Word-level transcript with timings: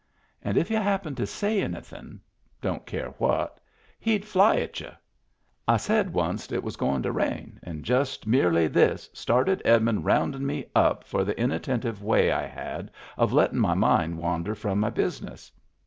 And 0.41 0.57
if 0.57 0.71
y'u 0.71 0.77
happened 0.79 1.15
to 1.17 1.27
say 1.27 1.61
any 1.61 1.79
thin'— 1.79 2.21
don't 2.63 2.87
care 2.87 3.09
what— 3.19 3.59
he'd 3.99 4.25
fly 4.25 4.55
at 4.55 4.79
y'u. 4.79 4.89
I 5.67 5.77
said 5.77 6.11
wunst 6.11 6.51
it 6.51 6.63
was 6.63 6.75
goin' 6.75 7.03
to 7.03 7.11
rain, 7.11 7.59
and 7.61 7.83
just 7.85 8.25
merely 8.25 8.65
this 8.65 9.11
started 9.13 9.61
Edmund 9.63 10.03
roundin' 10.03 10.43
me 10.43 10.65
up 10.73 11.03
for 11.03 11.23
the 11.23 11.35
inatten 11.35 11.81
tive 11.83 12.01
way 12.01 12.31
I 12.31 12.47
had 12.47 12.89
of 13.15 13.31
lettin' 13.31 13.59
my 13.59 13.75
mind 13.75 14.17
wander 14.17 14.55
from 14.55 14.79
my 14.79 14.89
business. 14.89 15.51